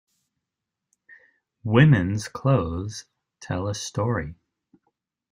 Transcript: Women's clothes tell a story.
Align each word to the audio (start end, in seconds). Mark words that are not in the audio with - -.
Women's 1.63 2.27
clothes 2.27 3.05
tell 3.39 3.67
a 3.67 3.75
story. 3.75 4.33